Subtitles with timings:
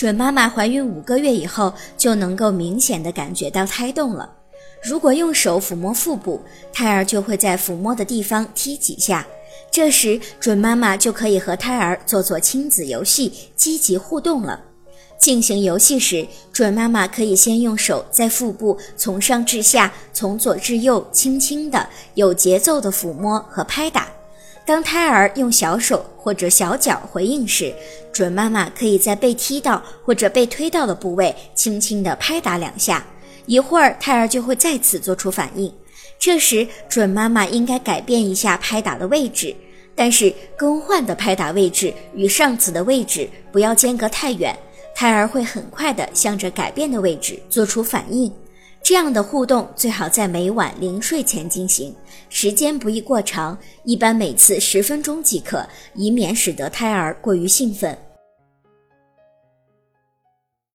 [0.00, 4.30] 准妈妈怀孕五个月以后就能够明显的感觉到胎动了。
[4.82, 6.40] 如果用手抚摸腹部，
[6.72, 9.26] 胎儿就会在抚摸的地方踢几下。
[9.70, 14.58] 这时，准妈妈就可以和胎儿做做亲子游戏，积极互动了。
[15.18, 24.08] 进行游戏时，准妈妈可以先用手在腹部从上至下、从左至右轻轻的、有节奏的抚摸和拍打。
[24.66, 27.74] 当胎儿用小手或者小脚回应时，
[28.12, 33.04] 准妈妈可以在被踢到或者被推到的部位轻轻地拍打两下。
[33.46, 35.72] 一会儿，胎儿就会再次做出反应。
[36.18, 39.56] 这时，准妈妈应该改变一下拍打的位置，
[39.96, 44.56] 但是更换的拍打位置与上次的位置不要间隔太远，
[44.94, 48.30] 胎儿会很快地向着改变的位置做出反应。
[48.82, 51.94] 这样的互动最好在每晚临睡前进行，
[52.28, 57.96] 时间不宜过长，一般每次十分钟即可，以免使得胎儿过于兴奋。